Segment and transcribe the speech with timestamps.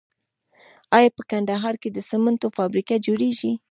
[0.97, 3.51] آیا په کندهار کې د سمنټو فابریکه جوړیږي؟